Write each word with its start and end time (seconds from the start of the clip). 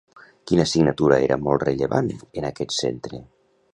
Quina 0.51 0.63
assignatura 0.69 1.19
era 1.27 1.37
molt 1.49 1.67
rellevant 1.67 2.09
en 2.41 2.49
aquest 2.51 2.75
centre? 2.79 3.21